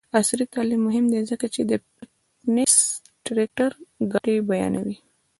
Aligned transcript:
عصري 0.17 0.45
تعلیم 0.53 0.81
مهم 0.87 1.05
دی 1.11 1.19
ځکه 1.31 1.45
چې 1.53 1.61
د 1.69 1.71
فټنس 1.93 2.75
ټریکر 3.25 3.71
ګټې 4.11 4.35
بیانوي. 4.49 4.97